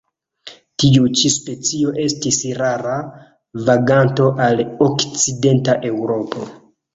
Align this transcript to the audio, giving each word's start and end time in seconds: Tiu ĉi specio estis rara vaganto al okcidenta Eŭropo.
Tiu 0.83 1.03
ĉi 1.19 1.29
specio 1.33 1.91
estis 2.05 2.39
rara 2.61 2.95
vaganto 3.69 4.27
al 4.47 4.65
okcidenta 4.87 5.77
Eŭropo. 5.93 6.49